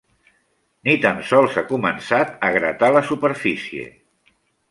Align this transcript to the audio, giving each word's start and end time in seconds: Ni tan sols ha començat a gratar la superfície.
Ni 0.87 0.95
tan 1.03 1.19
sols 1.31 1.59
ha 1.61 1.65
començat 1.73 2.33
a 2.49 2.51
gratar 2.57 2.91
la 2.97 3.05
superfície. 3.13 3.87